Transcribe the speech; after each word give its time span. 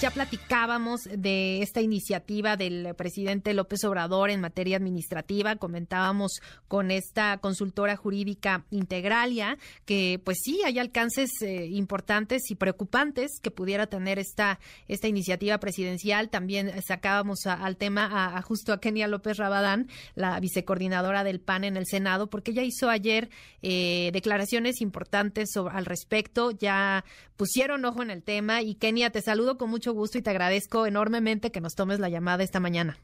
Ya 0.00 0.10
platicábamos 0.10 1.02
de 1.14 1.60
esta 1.60 1.82
iniciativa 1.82 2.56
del 2.56 2.94
presidente 2.94 3.52
López 3.52 3.84
Obrador 3.84 4.30
en 4.30 4.40
materia 4.40 4.78
administrativa, 4.78 5.56
comentábamos 5.56 6.40
con 6.68 6.90
esta 6.90 7.36
consultora 7.36 7.96
jurídica 7.96 8.64
Integralia 8.70 9.58
que 9.84 10.18
pues 10.24 10.38
sí 10.42 10.62
hay 10.64 10.78
alcances 10.78 11.28
eh, 11.42 11.66
importantes 11.66 12.50
y 12.50 12.54
preocupantes 12.54 13.32
que 13.42 13.50
pudiera 13.50 13.88
tener 13.88 14.18
esta 14.18 14.58
esta 14.88 15.06
iniciativa 15.06 15.58
presidencial. 15.58 16.30
También 16.30 16.72
sacábamos 16.82 17.44
al 17.44 17.76
tema 17.76 18.36
a, 18.38 18.40
justo 18.40 18.72
a 18.72 18.80
Kenia 18.80 19.06
López 19.06 19.36
Rabadán, 19.36 19.88
la 20.14 20.40
vicecoordinadora 20.40 21.24
del 21.24 21.40
PAN 21.40 21.64
en 21.64 21.76
el 21.76 21.84
Senado, 21.84 22.30
porque 22.30 22.52
ella 22.52 22.62
hizo 22.62 22.88
ayer 22.88 23.28
eh, 23.60 24.08
declaraciones 24.14 24.80
importantes 24.80 25.50
al 25.56 25.84
respecto. 25.84 26.52
Ya 26.52 27.04
pusieron 27.36 27.84
ojo 27.84 28.02
en 28.02 28.10
el 28.10 28.22
tema 28.22 28.62
y 28.62 28.76
Kenia 28.76 29.10
te 29.10 29.20
saludo 29.20 29.58
con 29.58 29.68
mucho 29.68 29.89
gusto 29.92 30.18
y 30.18 30.22
te 30.22 30.30
agradezco 30.30 30.86
enormemente 30.86 31.50
que 31.50 31.60
nos 31.60 31.74
tomes 31.74 32.00
la 32.00 32.08
llamada 32.08 32.42
esta 32.42 32.60
mañana. 32.60 32.96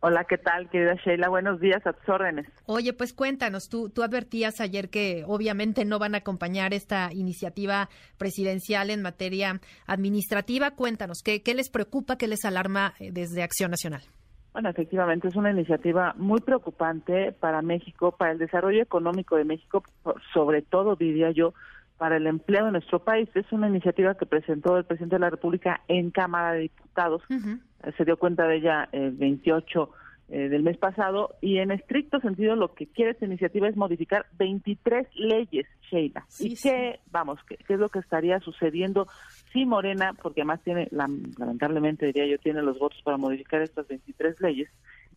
Hola, 0.00 0.24
¿qué 0.24 0.38
tal, 0.38 0.70
querida 0.70 0.94
Sheila? 0.94 1.28
Buenos 1.28 1.60
días, 1.60 1.84
a 1.84 1.92
tus 1.92 2.08
órdenes. 2.08 2.46
Oye, 2.66 2.92
pues 2.92 3.12
cuéntanos, 3.12 3.68
tú, 3.68 3.90
tú 3.90 4.04
advertías 4.04 4.60
ayer 4.60 4.90
que 4.90 5.24
obviamente 5.26 5.84
no 5.84 5.98
van 5.98 6.14
a 6.14 6.18
acompañar 6.18 6.72
esta 6.72 7.12
iniciativa 7.12 7.88
presidencial 8.16 8.90
en 8.90 9.02
materia 9.02 9.60
administrativa. 9.86 10.70
Cuéntanos, 10.70 11.18
¿qué, 11.24 11.42
qué 11.42 11.54
les 11.54 11.68
preocupa, 11.68 12.16
qué 12.16 12.28
les 12.28 12.44
alarma 12.44 12.94
eh, 13.00 13.10
desde 13.10 13.42
Acción 13.42 13.72
Nacional? 13.72 14.02
Bueno, 14.52 14.70
efectivamente 14.70 15.28
es 15.28 15.36
una 15.36 15.50
iniciativa 15.50 16.14
muy 16.16 16.40
preocupante 16.40 17.32
para 17.32 17.60
México, 17.60 18.12
para 18.12 18.32
el 18.32 18.38
desarrollo 18.38 18.82
económico 18.82 19.36
de 19.36 19.44
México, 19.44 19.82
sobre 20.32 20.62
todo, 20.62 20.94
diría 20.94 21.32
yo, 21.32 21.54
para 21.98 22.16
el 22.16 22.26
empleo 22.26 22.66
en 22.66 22.72
nuestro 22.72 23.00
país. 23.00 23.28
Es 23.34 23.50
una 23.52 23.68
iniciativa 23.68 24.14
que 24.14 24.24
presentó 24.24 24.76
el 24.78 24.84
presidente 24.84 25.16
de 25.16 25.20
la 25.20 25.30
República 25.30 25.82
en 25.88 26.10
Cámara 26.10 26.52
de 26.52 26.60
Diputados. 26.60 27.22
Se 27.96 28.04
dio 28.04 28.16
cuenta 28.16 28.46
de 28.46 28.56
ella 28.56 28.88
el 28.92 29.12
28 29.12 29.90
eh, 30.30 30.50
del 30.50 30.62
mes 30.62 30.76
pasado 30.76 31.36
y 31.40 31.56
en 31.56 31.70
estricto 31.70 32.20
sentido 32.20 32.54
lo 32.54 32.74
que 32.74 32.86
quiere 32.86 33.12
esta 33.12 33.24
iniciativa 33.24 33.66
es 33.66 33.76
modificar 33.76 34.26
23 34.38 35.08
leyes, 35.14 35.66
Sheila. 35.90 36.26
¿Y 36.38 36.54
qué, 36.54 37.00
vamos, 37.10 37.40
qué, 37.48 37.56
es 37.66 37.80
lo 37.80 37.88
que 37.88 38.00
estaría 38.00 38.38
sucediendo 38.40 39.06
si 39.54 39.64
Morena, 39.64 40.12
porque 40.22 40.42
además 40.42 40.60
tiene, 40.62 40.86
lamentablemente 40.90 42.04
diría 42.04 42.26
yo, 42.26 42.38
tiene 42.38 42.60
los 42.60 42.78
votos 42.78 43.00
para 43.02 43.16
modificar 43.16 43.62
estas 43.62 43.88
23 43.88 44.38
leyes, 44.42 44.68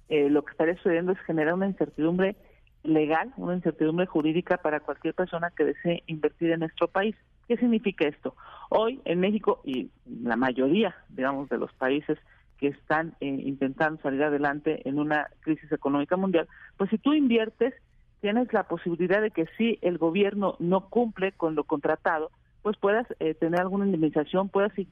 eh, 0.08 0.30
lo 0.30 0.46
que 0.46 0.52
estaría 0.52 0.76
sucediendo 0.76 1.12
es 1.12 1.20
generar 1.20 1.56
una 1.56 1.68
incertidumbre 1.68 2.38
legal, 2.84 3.32
una 3.38 3.56
incertidumbre 3.56 4.06
jurídica 4.06 4.58
para 4.58 4.80
cualquier 4.80 5.14
persona 5.14 5.52
que 5.52 5.66
desee 5.66 6.04
invertir 6.08 6.52
en 6.52 6.62
nuestro 6.62 6.88
país. 6.88 7.16
¿Qué 7.48 7.58
significa 7.58 8.08
esto? 8.08 8.36
Hoy 8.70 9.02
en 9.06 9.20
México 9.20 9.62
y 9.66 9.90
la 10.06 10.36
mayoría, 10.36 10.96
digamos, 11.10 11.50
de 11.50 11.58
los 11.58 11.72
países 11.74 12.18
que 12.58 12.68
están 12.68 13.16
eh, 13.20 13.26
intentando 13.28 14.02
salir 14.02 14.24
adelante 14.24 14.88
en 14.88 15.00
una 15.00 15.28
crisis 15.42 15.72
económica 15.72 16.16
mundial, 16.16 16.48
pues 16.78 16.90
si 16.92 16.98
tú 16.98 17.14
inviertes, 17.14 17.74
tienes 18.22 18.54
la 18.54 18.64
posibilidad 18.64 19.22
de 19.22 19.32
que 19.32 19.48
si 19.58 19.80
el 19.82 19.98
gobierno 19.98 20.56
no 20.60 20.88
cumple 20.90 21.32
con 21.32 21.56
lo 21.56 21.64
contratado, 21.64 22.30
pues 22.62 22.78
puedas 22.78 23.08
eh, 23.20 23.34
tener 23.34 23.60
alguna 23.60 23.86
indemnización, 23.86 24.50
puedas, 24.50 24.72
eh, 24.78 24.86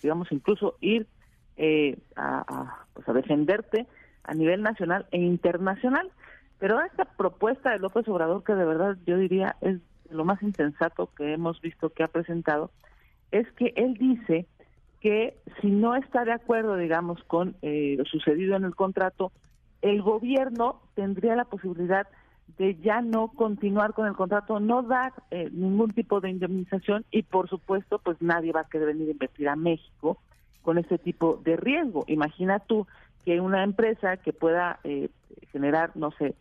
digamos, 0.00 0.30
incluso 0.30 0.76
ir 0.80 1.06
a, 2.16 2.84
pues 2.92 3.08
a 3.08 3.12
defenderte 3.14 3.86
a 4.24 4.34
nivel 4.34 4.62
nacional 4.62 5.06
e 5.10 5.18
internacional. 5.18 6.10
Pero 6.58 6.80
esta 6.80 7.04
propuesta 7.04 7.70
de 7.70 7.78
López 7.78 8.08
Obrador, 8.08 8.42
que 8.44 8.54
de 8.54 8.64
verdad 8.64 8.96
yo 9.06 9.18
diría 9.18 9.56
es 9.60 9.78
lo 10.10 10.24
más 10.24 10.42
insensato 10.42 11.10
que 11.16 11.34
hemos 11.34 11.60
visto 11.60 11.90
que 11.90 12.02
ha 12.02 12.08
presentado, 12.08 12.70
es 13.30 13.50
que 13.52 13.72
él 13.76 13.94
dice 13.94 14.46
que 15.00 15.36
si 15.60 15.68
no 15.68 15.94
está 15.94 16.24
de 16.24 16.32
acuerdo, 16.32 16.76
digamos, 16.76 17.22
con 17.24 17.56
eh, 17.62 17.96
lo 17.98 18.04
sucedido 18.04 18.56
en 18.56 18.64
el 18.64 18.74
contrato, 18.74 19.32
el 19.82 20.02
gobierno 20.02 20.80
tendría 20.94 21.36
la 21.36 21.44
posibilidad 21.44 22.06
de 22.58 22.76
ya 22.76 23.02
no 23.02 23.28
continuar 23.28 23.92
con 23.92 24.06
el 24.06 24.14
contrato, 24.14 24.60
no 24.60 24.82
dar 24.82 25.12
eh, 25.30 25.50
ningún 25.52 25.90
tipo 25.90 26.20
de 26.20 26.30
indemnización 26.30 27.04
y, 27.10 27.22
por 27.22 27.48
supuesto, 27.48 27.98
pues 27.98 28.20
nadie 28.22 28.52
va 28.52 28.60
a 28.60 28.68
querer 28.68 28.88
venir 28.88 29.08
a 29.08 29.12
invertir 29.12 29.48
a 29.48 29.56
México 29.56 30.18
con 30.62 30.78
ese 30.78 30.98
tipo 30.98 31.40
de 31.44 31.56
riesgo. 31.56 32.04
Imagina 32.06 32.60
tú 32.60 32.86
que 33.24 33.40
una 33.40 33.62
empresa 33.62 34.16
que 34.16 34.32
pueda 34.32 34.80
eh, 34.84 35.10
generar, 35.52 35.90
no 35.96 36.12
sé, 36.12 36.34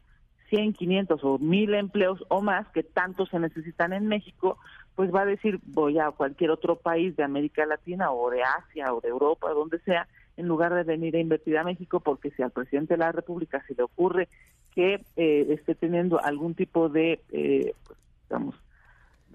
100, 0.50 0.74
500 0.74 1.24
o 1.24 1.38
1000 1.38 1.74
empleos 1.76 2.24
o 2.30 2.42
más 2.42 2.68
que 2.70 2.84
tanto 2.84 3.26
se 3.26 3.40
necesitan 3.40 3.94
en 3.94 4.08
México, 4.08 4.58
pues 4.96 5.14
va 5.14 5.22
a 5.22 5.26
decir 5.26 5.60
voy 5.64 6.00
a 6.00 6.12
cualquier 6.12 6.52
otro 6.52 6.78
país 6.78 7.16
de 7.16 7.24
América 7.24 7.66
Latina 7.66 8.12
o 8.12 8.30
de 8.30 8.44
Asia 8.44 8.94
o 8.94 9.02
de 9.02 9.10
Europa, 9.10 9.52
donde 9.52 9.80
sea, 9.80 10.08
en 10.38 10.48
lugar 10.48 10.74
de 10.74 10.84
venir 10.84 11.16
a 11.16 11.20
invertir 11.20 11.58
a 11.58 11.64
México, 11.64 12.00
porque 12.00 12.32
si 12.32 12.42
al 12.44 12.52
presidente 12.52 12.96
de 12.96 13.00
la 13.00 13.12
República 13.12 13.64
se 13.68 13.76
le 13.76 13.84
ocurre 13.84 14.28
que 14.74 15.02
eh, 15.16 15.46
esté 15.50 15.76
teniendo 15.76 16.22
algún 16.22 16.54
tipo 16.56 16.90
de, 16.90 17.22
eh, 17.32 17.74
pues, 17.86 17.98
digamos, 18.28 18.56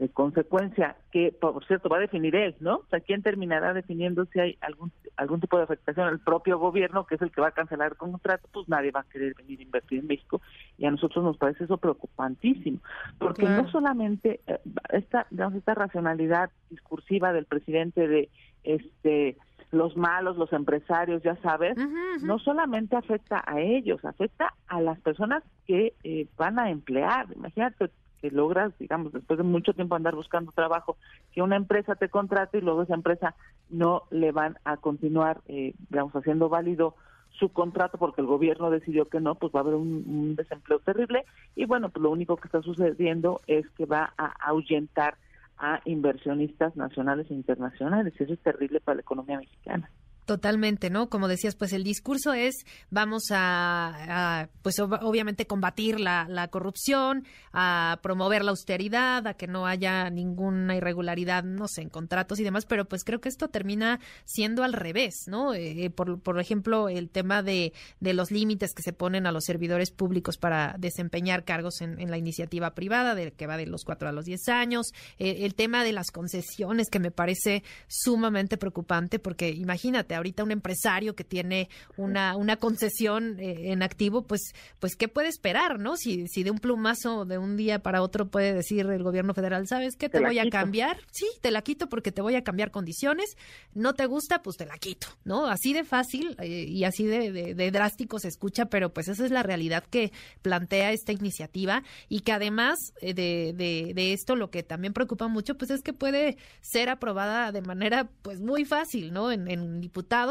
de 0.00 0.08
consecuencia 0.08 0.96
que, 1.12 1.30
por 1.30 1.62
cierto, 1.66 1.90
va 1.90 1.98
a 1.98 2.00
definir 2.00 2.34
él, 2.34 2.56
¿no? 2.58 2.76
O 2.76 2.86
sea, 2.88 3.00
¿quién 3.00 3.22
terminará 3.22 3.74
definiendo 3.74 4.24
si 4.32 4.40
hay 4.40 4.58
algún 4.62 4.90
algún 5.18 5.40
tipo 5.40 5.58
de 5.58 5.64
afectación 5.64 6.08
al 6.08 6.20
propio 6.20 6.58
gobierno, 6.58 7.04
que 7.04 7.16
es 7.16 7.22
el 7.22 7.30
que 7.30 7.42
va 7.42 7.48
a 7.48 7.52
cancelar 7.52 7.92
el 7.92 7.98
contrato? 7.98 8.48
Pues 8.50 8.66
nadie 8.66 8.92
va 8.92 9.00
a 9.00 9.04
querer 9.04 9.34
venir 9.34 9.60
a 9.60 9.62
invertir 9.62 9.98
en 9.98 10.06
México 10.06 10.40
y 10.78 10.86
a 10.86 10.90
nosotros 10.90 11.22
nos 11.22 11.36
parece 11.36 11.64
eso 11.64 11.76
preocupantísimo, 11.76 12.78
porque 13.18 13.42
no 13.42 13.70
solamente 13.70 14.40
eh, 14.46 14.58
esta, 14.88 15.26
digamos, 15.30 15.58
esta 15.58 15.74
racionalidad 15.74 16.50
discursiva 16.70 17.34
del 17.34 17.44
presidente 17.44 18.08
de 18.08 18.30
este 18.64 19.36
los 19.70 19.96
malos, 19.96 20.36
los 20.36 20.52
empresarios, 20.52 21.22
ya 21.22 21.36
sabes, 21.42 21.76
no 22.22 22.40
solamente 22.40 22.96
afecta 22.96 23.44
a 23.46 23.60
ellos, 23.60 24.04
afecta 24.04 24.52
a 24.66 24.80
las 24.80 24.98
personas 24.98 25.44
que 25.64 25.94
eh, 26.02 26.26
van 26.36 26.58
a 26.58 26.70
emplear. 26.70 27.26
Imagínate, 27.36 27.90
que 28.20 28.30
logras, 28.30 28.76
digamos, 28.78 29.12
después 29.12 29.38
de 29.38 29.44
mucho 29.44 29.72
tiempo 29.72 29.94
andar 29.94 30.14
buscando 30.14 30.52
trabajo, 30.52 30.96
que 31.32 31.42
una 31.42 31.56
empresa 31.56 31.94
te 31.94 32.08
contrate 32.08 32.58
y 32.58 32.60
luego 32.60 32.82
esa 32.82 32.94
empresa 32.94 33.34
no 33.68 34.04
le 34.10 34.32
van 34.32 34.58
a 34.64 34.76
continuar, 34.76 35.40
eh, 35.48 35.74
digamos, 35.88 36.14
haciendo 36.14 36.48
válido 36.48 36.94
su 37.38 37.50
contrato 37.50 37.98
porque 37.98 38.20
el 38.20 38.26
gobierno 38.26 38.70
decidió 38.70 39.08
que 39.08 39.20
no, 39.20 39.34
pues 39.34 39.52
va 39.54 39.60
a 39.60 39.62
haber 39.62 39.74
un, 39.74 40.34
desempleo 40.36 40.78
terrible 40.80 41.24
y 41.56 41.64
bueno, 41.64 41.88
pues 41.88 42.02
lo 42.02 42.10
único 42.10 42.36
que 42.36 42.48
está 42.48 42.62
sucediendo 42.62 43.40
es 43.46 43.68
que 43.70 43.86
va 43.86 44.12
a 44.16 44.26
ahuyentar 44.48 45.16
a 45.58 45.80
inversionistas 45.84 46.76
nacionales 46.76 47.30
e 47.30 47.34
internacionales 47.34 48.14
y 48.18 48.22
eso 48.22 48.32
es 48.32 48.40
terrible 48.40 48.80
para 48.80 48.96
la 48.96 49.02
economía 49.02 49.38
mexicana. 49.38 49.90
Totalmente, 50.24 50.90
¿no? 50.90 51.08
Como 51.08 51.26
decías, 51.26 51.56
pues 51.56 51.72
el 51.72 51.82
discurso 51.82 52.32
es 52.32 52.64
vamos 52.90 53.24
a, 53.30 54.48
pues 54.62 54.78
obviamente 54.78 55.46
combatir 55.46 55.98
la, 55.98 56.48
corrupción, 56.50 57.24
a 57.52 57.98
promover 58.02 58.44
la 58.44 58.52
austeridad, 58.52 59.26
a 59.26 59.34
que 59.34 59.46
no 59.46 59.66
haya 59.66 60.08
ninguna 60.10 60.76
irregularidad, 60.76 61.42
no 61.42 61.66
sé, 61.66 61.82
en 61.82 61.88
contratos 61.88 62.38
y 62.38 62.44
demás, 62.44 62.64
pero 62.66 62.84
pues 62.84 63.02
creo 63.04 63.20
que 63.20 63.28
esto 63.28 63.48
termina 63.48 63.98
siendo 64.24 64.62
al 64.62 64.72
revés, 64.72 65.24
¿no? 65.26 65.54
Eh, 65.54 65.90
por, 65.90 66.20
por 66.20 66.38
ejemplo, 66.38 66.88
el 66.88 67.10
tema 67.10 67.42
de, 67.42 67.72
de 67.98 68.14
los 68.14 68.30
límites 68.30 68.72
que 68.74 68.82
se 68.82 68.92
ponen 68.92 69.26
a 69.26 69.32
los 69.32 69.44
servidores 69.44 69.90
públicos 69.90 70.36
para 70.38 70.76
desempeñar 70.78 71.44
cargos 71.44 71.80
en, 71.80 72.00
en 72.00 72.10
la 72.10 72.18
iniciativa 72.18 72.74
privada, 72.74 73.14
de, 73.14 73.32
que 73.32 73.46
va 73.46 73.56
de 73.56 73.66
los 73.66 73.84
cuatro 73.84 74.08
a 74.08 74.12
los 74.12 74.24
diez 74.24 74.48
años, 74.48 74.92
eh, 75.18 75.38
el 75.40 75.54
tema 75.54 75.84
de 75.84 75.92
las 75.92 76.10
concesiones 76.10 76.88
que 76.88 76.98
me 76.98 77.10
parece 77.10 77.62
sumamente 77.88 78.56
preocupante, 78.56 79.18
porque 79.18 79.50
imagínate, 79.50 80.09
ahorita 80.14 80.44
un 80.44 80.50
empresario 80.50 81.14
que 81.14 81.24
tiene 81.24 81.68
una, 81.96 82.36
una 82.36 82.56
concesión 82.56 83.38
eh, 83.40 83.72
en 83.72 83.82
activo, 83.82 84.22
pues, 84.22 84.52
pues, 84.78 84.96
¿qué 84.96 85.08
puede 85.08 85.28
esperar, 85.28 85.78
no? 85.78 85.96
Si, 85.96 86.26
si 86.28 86.42
de 86.42 86.50
un 86.50 86.58
plumazo 86.58 87.24
de 87.24 87.38
un 87.38 87.56
día 87.56 87.80
para 87.80 88.02
otro 88.02 88.28
puede 88.28 88.54
decir 88.54 88.86
el 88.86 89.02
gobierno 89.02 89.34
federal, 89.34 89.66
¿sabes 89.66 89.96
qué? 89.96 90.08
Te, 90.08 90.20
voy 90.20 90.38
a 90.38 90.48
cambiar. 90.50 90.98
Sí, 91.10 91.26
te 91.40 91.50
la 91.50 91.62
quito 91.62 91.88
porque 91.88 92.12
te 92.12 92.22
voy 92.22 92.34
a 92.34 92.42
cambiar 92.42 92.70
condiciones. 92.70 93.36
No 93.74 93.94
te 93.94 94.06
gusta, 94.06 94.42
pues 94.42 94.56
te 94.56 94.66
la 94.66 94.78
quito, 94.78 95.08
¿no? 95.24 95.46
Así 95.46 95.72
de 95.72 95.84
fácil 95.84 96.36
eh, 96.40 96.64
y 96.68 96.84
así 96.84 97.04
de, 97.04 97.54
de, 97.54 97.70
drástico 97.70 98.18
se 98.18 98.28
escucha, 98.28 98.66
pero 98.66 98.92
pues 98.92 99.08
esa 99.08 99.24
es 99.24 99.30
la 99.30 99.42
realidad 99.42 99.84
que 99.88 100.12
plantea 100.42 100.92
esta 100.92 101.12
iniciativa 101.12 101.82
y 102.08 102.20
que 102.20 102.32
además 102.32 102.78
eh, 103.00 103.14
de, 103.14 103.52
de, 103.54 103.92
de 103.94 104.12
esto 104.12 104.36
lo 104.36 104.50
que 104.50 104.62
también 104.62 104.92
preocupa 104.92 105.28
mucho, 105.28 105.56
pues 105.56 105.70
es 105.70 105.82
que 105.82 105.92
puede 105.92 106.36
ser 106.60 106.88
aprobada 106.88 107.52
de 107.52 107.62
manera 107.62 108.08
pues 108.22 108.40
muy 108.40 108.64
fácil, 108.64 109.12
¿no? 109.12 109.32
En, 109.32 109.48
en 109.48 109.80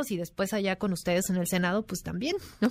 y 0.10 0.18
después 0.18 0.54
allá 0.54 0.78
con 0.78 0.94
ustedes 0.94 1.30
en 1.30 1.38
el 1.38 1.48
Senado, 1.48 1.86
pues 1.86 2.02
también, 2.02 2.36
¿no? 2.62 2.70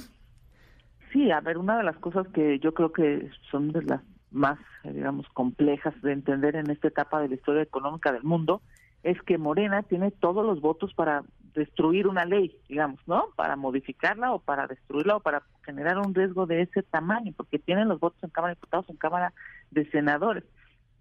Sí, 1.13 1.31
a 1.31 1.41
ver, 1.41 1.59
una 1.59 1.79
de 1.79 1.85
las 1.85 1.97
cosas 1.97 2.27
que 2.29 2.59
yo 2.59 2.75
creo 2.75 2.93
que 2.93 3.31
son 3.51 3.73
de 3.73 3.83
las 3.83 4.03
más, 4.31 4.59
eh, 4.85 4.93
digamos, 4.93 5.27
complejas 5.29 5.95
de 6.03 6.13
entender 6.13 6.57
en 6.57 6.71
esta 6.71 6.89
etapa 6.89 7.21
de 7.21 7.29
la 7.29 7.35
historia 7.35 7.63
económica 7.63 8.13
del 8.13 8.25
mundo 8.25 8.61
es 9.03 9.21
que 9.23 9.39
Morena 9.39 9.83
tiene 9.83 10.11
todos 10.11 10.45
los 10.45 10.61
votos 10.61 10.93
para 10.93 11.23
destruir 11.55 12.07
una 12.07 12.25
ley, 12.25 12.55
digamos, 12.69 13.01
¿no? 13.07 13.27
Para 13.37 13.57
modificarla 13.57 14.33
o 14.33 14.39
para 14.39 14.67
destruirla 14.67 15.17
o 15.17 15.21
para 15.21 15.43
generar 15.65 15.99
un 15.99 16.15
riesgo 16.15 16.47
de 16.47 16.63
ese 16.63 16.83
tamaño, 16.83 17.33
porque 17.37 17.59
tienen 17.59 17.89
los 17.89 18.01
votos 18.01 18.23
en 18.23 18.31
Cámara 18.31 18.53
de 18.53 18.57
Diputados, 18.57 18.91
en 18.91 18.97
Cámara 18.97 19.33
de 19.71 19.89
Senadores. 19.91 20.45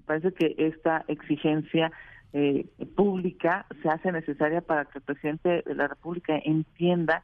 parece 0.05 0.31
que 0.33 0.55
esta 0.57 1.03
exigencia 1.07 1.91
eh, 2.33 2.65
pública 2.95 3.65
se 3.81 3.89
hace 3.89 4.11
necesaria 4.11 4.61
para 4.61 4.85
que 4.85 4.99
el 4.99 5.03
presidente 5.03 5.63
de 5.65 5.75
la 5.75 5.87
República 5.87 6.37
entienda 6.43 7.23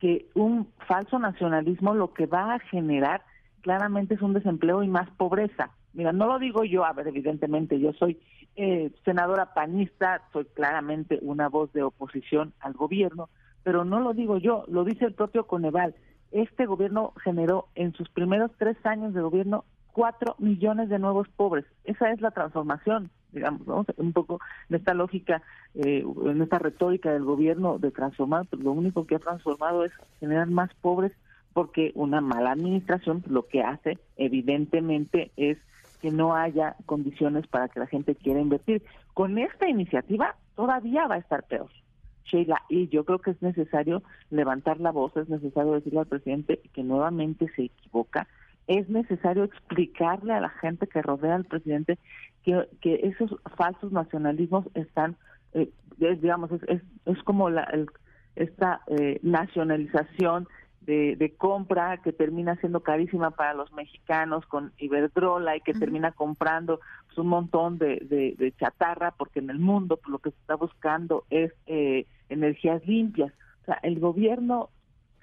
que 0.00 0.26
un 0.34 0.68
falso 0.86 1.18
nacionalismo 1.18 1.94
lo 1.94 2.12
que 2.12 2.26
va 2.26 2.54
a 2.54 2.58
generar 2.58 3.22
claramente 3.62 4.14
es 4.14 4.22
un 4.22 4.34
desempleo 4.34 4.82
y 4.82 4.88
más 4.88 5.10
pobreza. 5.10 5.70
Mira, 5.94 6.12
no 6.12 6.26
lo 6.26 6.38
digo 6.38 6.64
yo, 6.64 6.84
a 6.84 6.92
ver, 6.92 7.08
evidentemente 7.08 7.80
yo 7.80 7.92
soy 7.94 8.18
eh, 8.56 8.90
senadora 9.04 9.54
panista, 9.54 10.22
soy 10.32 10.44
claramente 10.44 11.18
una 11.22 11.48
voz 11.48 11.72
de 11.72 11.82
oposición 11.82 12.52
al 12.60 12.74
gobierno, 12.74 13.28
pero 13.62 13.84
no 13.84 14.00
lo 14.00 14.12
digo 14.12 14.38
yo, 14.38 14.64
lo 14.68 14.84
dice 14.84 15.06
el 15.06 15.14
propio 15.14 15.46
Coneval. 15.46 15.94
Este 16.30 16.66
gobierno 16.66 17.12
generó 17.22 17.68
en 17.74 17.92
sus 17.94 18.08
primeros 18.10 18.50
tres 18.58 18.76
años 18.84 19.14
de 19.14 19.22
gobierno 19.22 19.64
cuatro 19.94 20.34
millones 20.38 20.88
de 20.88 20.98
nuevos 20.98 21.28
pobres. 21.28 21.64
Esa 21.84 22.10
es 22.10 22.20
la 22.20 22.32
transformación, 22.32 23.10
digamos, 23.32 23.66
¿no? 23.66 23.86
un 23.96 24.12
poco 24.12 24.40
en 24.68 24.76
esta 24.76 24.92
lógica, 24.92 25.40
eh, 25.74 26.04
en 26.26 26.42
esta 26.42 26.58
retórica 26.58 27.12
del 27.12 27.24
gobierno 27.24 27.78
de 27.78 27.92
transformar, 27.92 28.44
pues 28.50 28.60
lo 28.60 28.72
único 28.72 29.06
que 29.06 29.14
ha 29.14 29.20
transformado 29.20 29.84
es 29.84 29.92
generar 30.18 30.48
más 30.48 30.74
pobres 30.82 31.12
porque 31.52 31.92
una 31.94 32.20
mala 32.20 32.50
administración 32.50 33.22
lo 33.28 33.46
que 33.46 33.62
hace 33.62 33.98
evidentemente 34.16 35.30
es 35.36 35.58
que 36.02 36.10
no 36.10 36.34
haya 36.34 36.74
condiciones 36.84 37.46
para 37.46 37.68
que 37.68 37.78
la 37.78 37.86
gente 37.86 38.16
quiera 38.16 38.40
invertir. 38.40 38.82
Con 39.14 39.38
esta 39.38 39.68
iniciativa 39.68 40.34
todavía 40.56 41.06
va 41.06 41.14
a 41.14 41.18
estar 41.18 41.44
peor. 41.44 41.70
Sheila, 42.24 42.62
y 42.68 42.88
yo 42.88 43.04
creo 43.04 43.20
que 43.20 43.30
es 43.30 43.40
necesario 43.42 44.02
levantar 44.30 44.80
la 44.80 44.90
voz, 44.90 45.16
es 45.16 45.28
necesario 45.28 45.72
decirle 45.72 46.00
al 46.00 46.06
presidente 46.06 46.60
que 46.72 46.82
nuevamente 46.82 47.48
se 47.54 47.64
equivoca, 47.66 48.26
es 48.66 48.88
necesario 48.88 49.44
explicarle 49.44 50.32
a 50.32 50.40
la 50.40 50.48
gente 50.48 50.86
que 50.86 51.02
rodea 51.02 51.34
al 51.34 51.44
presidente 51.44 51.98
que, 52.42 52.68
que 52.80 53.00
esos 53.04 53.34
falsos 53.56 53.92
nacionalismos 53.92 54.66
están, 54.74 55.16
eh, 55.52 55.70
digamos, 55.98 56.50
es, 56.52 56.62
es, 56.68 56.82
es, 57.06 57.22
como 57.22 57.50
la, 57.50 57.66
esta 58.36 58.82
eh, 58.88 59.18
nacionalización 59.22 60.46
de, 60.86 61.34
compra 61.38 61.98
que 61.98 62.12
termina 62.12 62.56
siendo 62.56 62.80
carísima 62.80 63.30
para 63.30 63.54
los 63.54 63.72
mexicanos 63.72 64.44
con 64.46 64.72
Iberdrola 64.78 65.56
y 65.56 65.60
que 65.60 65.72
termina 65.72 66.12
comprando 66.12 66.80
pues, 67.06 67.18
un 67.18 67.28
montón 67.28 67.78
de, 67.78 67.96
de, 68.38 68.52
chatarra 68.58 69.12
porque 69.12 69.38
en 69.38 69.50
el 69.50 69.58
mundo 69.58 69.96
pues, 69.96 70.10
lo 70.10 70.18
que 70.18 70.30
se 70.30 70.36
está 70.36 70.56
buscando 70.56 71.24
es 71.30 71.52
eh, 71.66 72.06
energías 72.28 72.86
limpias. 72.86 73.32
O 73.62 73.64
sea, 73.64 73.78
el 73.82 73.98
gobierno 73.98 74.68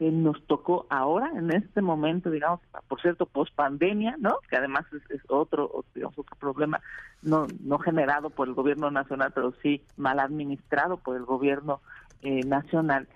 que 0.01 0.09
nos 0.09 0.41
tocó 0.47 0.87
ahora, 0.89 1.29
en 1.35 1.51
este 1.51 1.79
momento, 1.79 2.31
digamos, 2.31 2.59
por 2.87 2.99
cierto, 2.99 3.27
post 3.27 3.53
pandemia, 3.53 4.15
¿no? 4.17 4.39
Que 4.49 4.57
además 4.57 4.83
es, 5.11 5.21
otro, 5.27 5.85
digamos, 5.93 6.17
otro 6.17 6.35
problema 6.37 6.81
no, 7.21 7.45
no 7.59 7.77
generado 7.77 8.31
por 8.31 8.47
el 8.47 8.55
gobierno 8.55 8.89
nacional, 8.89 9.31
pero 9.35 9.53
sí 9.61 9.83
mal 9.97 10.19
administrado 10.19 10.97
por 10.97 11.17
el 11.17 11.23
gobierno 11.23 11.81
eh, 12.23 12.39
nacional, 12.47 13.07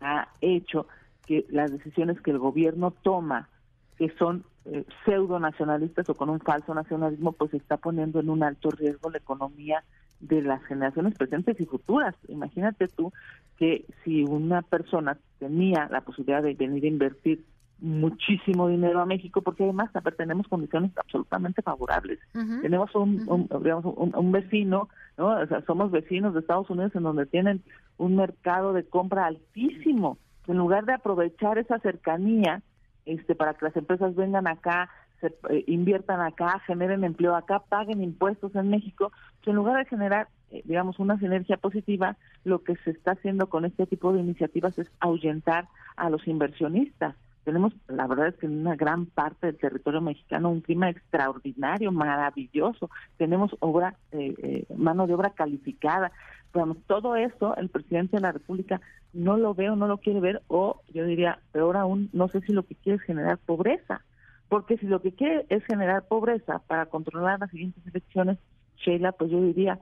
ha 0.00 0.28
hecho 0.40 0.86
que 1.26 1.44
las 1.50 1.72
decisiones 1.72 2.18
que 2.22 2.30
el 2.30 2.38
gobierno 2.38 2.92
toma, 3.02 3.50
que 3.98 4.08
son 4.16 4.46
eh, 4.64 4.86
pseudo 5.04 5.40
nacionalistas 5.40 6.08
o 6.08 6.14
con 6.14 6.30
un 6.30 6.40
falso 6.40 6.72
nacionalismo, 6.72 7.32
pues 7.32 7.52
está 7.52 7.76
poniendo 7.76 8.18
en 8.18 8.30
un 8.30 8.42
alto 8.42 8.70
riesgo 8.70 9.10
la 9.10 9.18
economía 9.18 9.84
de 10.20 10.42
las 10.42 10.62
generaciones 10.64 11.16
presentes 11.16 11.58
y 11.60 11.66
futuras. 11.66 12.14
Imagínate 12.28 12.88
tú 12.88 13.12
que 13.58 13.84
si 14.04 14.22
una 14.22 14.62
persona 14.62 15.18
tenía 15.38 15.88
la 15.90 16.02
posibilidad 16.02 16.42
de 16.42 16.54
venir 16.54 16.84
a 16.84 16.88
invertir 16.88 17.44
muchísimo 17.80 18.68
dinero 18.68 19.00
a 19.00 19.06
México, 19.06 19.40
porque 19.40 19.64
además 19.64 19.90
tenemos 20.16 20.46
condiciones 20.48 20.92
absolutamente 20.98 21.62
favorables. 21.62 22.18
Tenemos 22.60 22.94
un, 22.94 23.48
digamos, 23.62 23.84
un, 23.96 24.32
vecino, 24.32 24.88
¿no? 25.16 25.40
O 25.40 25.46
sea, 25.46 25.62
somos 25.62 25.90
vecinos 25.90 26.34
de 26.34 26.40
Estados 26.40 26.68
Unidos 26.68 26.94
en 26.94 27.04
donde 27.04 27.26
tienen 27.26 27.62
un 27.96 28.16
mercado 28.16 28.72
de 28.72 28.84
compra 28.84 29.26
altísimo. 29.26 30.18
En 30.46 30.58
lugar 30.58 30.84
de 30.84 30.94
aprovechar 30.94 31.58
esa 31.58 31.78
cercanía 31.78 32.62
este, 33.06 33.34
para 33.34 33.54
que 33.54 33.64
las 33.64 33.76
empresas 33.76 34.14
vengan 34.14 34.46
acá, 34.46 34.90
se 35.20 35.28
eh, 35.50 35.64
inviertan 35.66 36.20
acá, 36.20 36.60
generen 36.66 37.04
empleo 37.04 37.34
acá, 37.34 37.60
paguen 37.60 38.02
impuestos 38.02 38.54
en 38.54 38.70
México, 38.70 39.12
pues 39.38 39.48
en 39.48 39.56
lugar 39.56 39.78
de 39.78 39.88
generar, 39.88 40.28
eh, 40.50 40.62
digamos, 40.64 40.98
una 40.98 41.18
sinergia 41.18 41.56
positiva, 41.56 42.16
lo 42.44 42.62
que 42.62 42.76
se 42.76 42.90
está 42.90 43.12
haciendo 43.12 43.48
con 43.48 43.64
este 43.64 43.86
tipo 43.86 44.12
de 44.12 44.20
iniciativas 44.20 44.78
es 44.78 44.88
ahuyentar 45.00 45.68
a 45.96 46.10
los 46.10 46.26
inversionistas. 46.26 47.14
Tenemos, 47.44 47.72
la 47.88 48.06
verdad 48.06 48.28
es 48.28 48.36
que 48.36 48.46
en 48.46 48.60
una 48.60 48.76
gran 48.76 49.06
parte 49.06 49.46
del 49.46 49.56
territorio 49.56 50.00
mexicano 50.00 50.50
un 50.50 50.60
clima 50.60 50.90
extraordinario, 50.90 51.90
maravilloso. 51.90 52.90
Tenemos 53.16 53.56
obra, 53.60 53.94
eh, 54.12 54.66
mano 54.76 55.06
de 55.06 55.14
obra 55.14 55.30
calificada. 55.30 56.12
Digamos, 56.52 56.76
todo 56.86 57.16
eso 57.16 57.56
el 57.56 57.70
presidente 57.70 58.16
de 58.16 58.22
la 58.22 58.32
República 58.32 58.80
no 59.14 59.38
lo 59.38 59.54
ve 59.54 59.70
o 59.70 59.76
no 59.76 59.86
lo 59.86 59.98
quiere 59.98 60.20
ver, 60.20 60.42
o 60.48 60.82
yo 60.92 61.04
diría, 61.04 61.38
peor 61.52 61.76
aún, 61.76 62.10
no 62.12 62.28
sé 62.28 62.40
si 62.42 62.52
lo 62.52 62.62
que 62.64 62.74
quiere 62.74 62.96
es 62.96 63.02
generar 63.02 63.38
pobreza 63.38 64.02
porque 64.50 64.76
si 64.78 64.86
lo 64.86 65.00
que 65.00 65.12
quiere 65.12 65.46
es 65.48 65.64
generar 65.64 66.08
pobreza 66.08 66.58
para 66.66 66.86
controlar 66.86 67.38
las 67.38 67.50
siguientes 67.50 67.86
elecciones, 67.86 68.36
Sheila, 68.78 69.12
pues 69.12 69.30
yo 69.30 69.40
diría, 69.40 69.78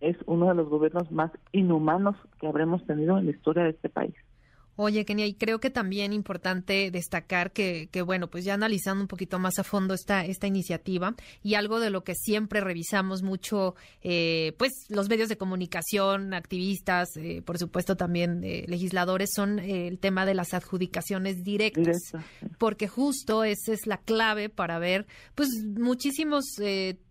es 0.00 0.16
uno 0.26 0.48
de 0.48 0.54
los 0.54 0.68
gobiernos 0.68 1.10
más 1.10 1.32
inhumanos 1.50 2.14
que 2.40 2.46
habremos 2.46 2.86
tenido 2.86 3.18
en 3.18 3.26
la 3.26 3.32
historia 3.32 3.64
de 3.64 3.70
este 3.70 3.88
país. 3.88 4.14
Oye, 4.76 5.04
Kenia, 5.04 5.26
y 5.26 5.34
creo 5.34 5.60
que 5.60 5.68
también 5.68 6.14
importante 6.14 6.90
destacar 6.90 7.52
que, 7.52 7.88
que, 7.92 8.00
bueno, 8.00 8.28
pues 8.28 8.44
ya 8.44 8.54
analizando 8.54 9.02
un 9.02 9.08
poquito 9.08 9.38
más 9.38 9.58
a 9.58 9.64
fondo 9.64 9.92
esta, 9.92 10.24
esta 10.24 10.46
iniciativa 10.46 11.14
y 11.42 11.54
algo 11.54 11.78
de 11.78 11.90
lo 11.90 12.04
que 12.04 12.14
siempre 12.14 12.60
revisamos 12.62 13.22
mucho, 13.22 13.74
eh, 14.02 14.54
pues 14.56 14.72
los 14.88 15.10
medios 15.10 15.28
de 15.28 15.36
comunicación, 15.36 16.32
activistas, 16.32 17.10
eh, 17.16 17.42
por 17.42 17.58
supuesto 17.58 17.96
también 17.96 18.42
eh, 18.44 18.64
legisladores, 18.66 19.30
son 19.34 19.58
el 19.58 19.98
tema 19.98 20.24
de 20.24 20.34
las 20.34 20.54
adjudicaciones 20.54 21.44
directas, 21.44 21.98
porque 22.56 22.88
justo 22.88 23.44
esa 23.44 23.74
es 23.74 23.86
la 23.86 23.98
clave 23.98 24.48
para 24.48 24.78
ver, 24.78 25.06
pues 25.34 25.50
muchísimos 25.64 26.44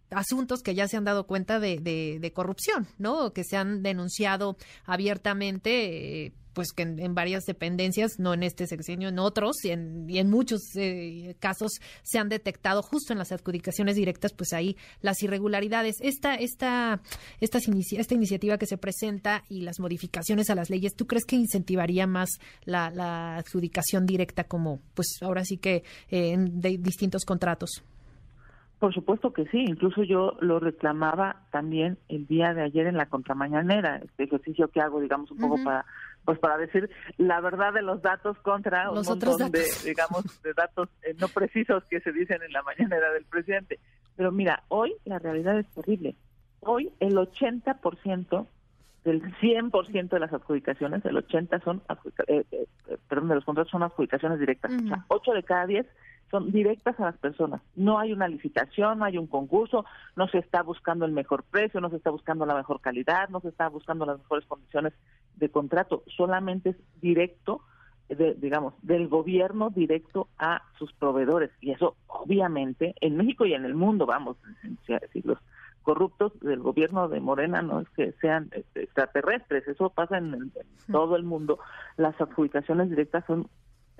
asuntos 0.09 0.61
que 0.61 0.75
ya 0.75 0.87
se 0.87 0.97
han 0.97 1.05
dado 1.05 1.25
cuenta 1.25 1.59
de, 1.59 1.79
de, 1.79 2.17
de, 2.19 2.33
corrupción, 2.33 2.87
¿no? 2.97 3.31
Que 3.33 3.43
se 3.43 3.55
han 3.55 3.81
denunciado 3.81 4.57
abiertamente, 4.85 6.33
pues 6.53 6.71
que 6.73 6.83
en, 6.83 7.15
varias 7.15 7.43
dependencias, 7.45 8.19
no 8.19 8.33
en 8.33 8.43
este 8.43 8.67
sexenio, 8.67 9.09
en 9.09 9.19
otros 9.19 9.63
y 9.63 9.69
en, 9.69 10.09
y 10.09 10.19
en 10.19 10.29
muchos 10.29 10.61
eh, 10.75 11.35
casos 11.39 11.79
se 12.03 12.19
han 12.19 12.29
detectado 12.29 12.81
justo 12.81 13.13
en 13.13 13.19
las 13.19 13.31
adjudicaciones 13.31 13.95
directas, 13.95 14.33
pues 14.33 14.53
ahí 14.53 14.75
las 15.01 15.21
irregularidades. 15.23 15.97
Esta, 16.01 16.35
esta, 16.35 17.01
esta, 17.39 17.57
esta 17.57 18.13
iniciativa 18.13 18.57
que 18.57 18.65
se 18.65 18.77
presenta 18.77 19.43
y 19.49 19.61
las 19.61 19.79
modificaciones 19.79 20.49
a 20.49 20.55
las 20.55 20.69
leyes, 20.69 20.95
¿tú 20.95 21.07
crees 21.07 21.25
que 21.25 21.35
incentivaría 21.35 22.07
más 22.07 22.29
la, 22.65 22.89
la 22.89 23.37
adjudicación 23.37 24.05
directa 24.05 24.43
como, 24.43 24.79
pues 24.93 25.17
ahora 25.21 25.43
sí 25.43 25.57
que 25.57 25.83
eh, 26.09 26.31
en 26.31 26.61
de 26.61 26.77
distintos 26.77 27.25
contratos? 27.25 27.83
Por 28.81 28.95
supuesto 28.95 29.31
que 29.31 29.45
sí, 29.49 29.59
incluso 29.59 30.01
yo 30.01 30.35
lo 30.41 30.59
reclamaba 30.59 31.43
también 31.51 31.99
el 32.09 32.25
día 32.25 32.55
de 32.55 32.63
ayer 32.63 32.87
en 32.87 32.97
la 32.97 33.05
contramañanera, 33.05 33.97
este 33.97 34.23
ejercicio 34.23 34.69
que 34.69 34.81
hago, 34.81 34.99
digamos, 34.99 35.29
un 35.29 35.37
poco 35.37 35.63
para 35.63 35.85
pues 36.25 36.39
para 36.39 36.57
decir 36.57 36.89
la 37.17 37.41
verdad 37.41 37.73
de 37.73 37.81
los 37.81 38.01
datos 38.01 38.37
contra 38.39 38.89
un 38.91 39.03
montón 39.03 39.51
de, 39.51 39.63
digamos, 39.85 40.41
de 40.43 40.53
datos 40.53 40.89
eh, 41.03 41.15
no 41.19 41.27
precisos 41.27 41.83
que 41.85 41.99
se 42.01 42.11
dicen 42.11 42.41
en 42.43 42.51
la 42.51 42.61
mañanera 42.63 43.11
del 43.11 43.25
presidente. 43.25 43.79
Pero 44.15 44.31
mira, 44.31 44.63
hoy 44.67 44.95
la 45.05 45.19
realidad 45.19 45.57
es 45.57 45.67
terrible. 45.69 46.15
Hoy 46.59 46.91
el 46.99 47.15
80% 47.15 48.47
del 49.03 49.23
100% 49.37 50.09
de 50.09 50.19
las 50.19 50.31
adjudicaciones, 50.31 51.03
el 51.05 51.17
80 51.17 51.59
son, 51.61 51.81
eh, 52.27 52.43
eh, 52.51 52.67
perdón, 53.09 53.29
de 53.29 53.35
los 53.35 53.45
contratos 53.45 53.71
son 53.71 53.83
adjudicaciones 53.83 54.39
directas. 54.39 54.71
O 54.71 54.87
sea, 54.87 55.05
8 55.07 55.31
de 55.31 55.43
cada 55.43 55.65
10 55.65 55.87
son 56.31 56.51
directas 56.51 56.97
a 56.99 57.03
las 57.03 57.17
personas. 57.17 57.61
No 57.75 57.99
hay 57.99 58.13
una 58.13 58.27
licitación, 58.29 58.99
no 58.99 59.05
hay 59.05 59.17
un 59.17 59.27
concurso, 59.27 59.85
no 60.15 60.27
se 60.29 60.37
está 60.39 60.63
buscando 60.63 61.05
el 61.05 61.11
mejor 61.11 61.43
precio, 61.43 61.81
no 61.81 61.89
se 61.89 61.97
está 61.97 62.09
buscando 62.09 62.45
la 62.45 62.55
mejor 62.55 62.79
calidad, 62.79 63.29
no 63.29 63.41
se 63.41 63.49
está 63.49 63.67
buscando 63.67 64.05
las 64.05 64.17
mejores 64.17 64.45
condiciones 64.45 64.93
de 65.35 65.49
contrato, 65.49 66.03
solamente 66.15 66.69
es 66.69 66.75
directo, 67.01 67.61
de, 68.07 68.33
digamos, 68.35 68.73
del 68.81 69.07
gobierno 69.07 69.69
directo 69.69 70.29
a 70.37 70.63
sus 70.79 70.93
proveedores. 70.93 71.51
Y 71.59 71.71
eso, 71.71 71.95
obviamente, 72.07 72.95
en 73.01 73.17
México 73.17 73.45
y 73.45 73.53
en 73.53 73.65
el 73.65 73.75
mundo, 73.75 74.05
vamos, 74.05 74.37
si 75.11 75.21
los 75.21 75.37
corruptos 75.81 76.39
del 76.41 76.59
gobierno 76.59 77.09
de 77.09 77.19
Morena 77.19 77.61
no 77.61 77.81
es 77.81 77.89
que 77.89 78.13
sean 78.21 78.49
este, 78.51 78.83
extraterrestres, 78.83 79.67
eso 79.67 79.89
pasa 79.89 80.17
en 80.17 80.51
todo 80.91 81.15
el 81.15 81.23
mundo. 81.23 81.59
Las 81.97 82.19
adjudicaciones 82.21 82.89
directas 82.89 83.25
son 83.25 83.47